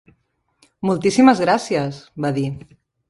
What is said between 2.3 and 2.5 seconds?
dir.